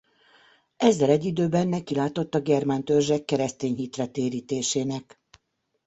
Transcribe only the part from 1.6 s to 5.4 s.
nekilátott a germán törzsek keresztény hitre térítésének.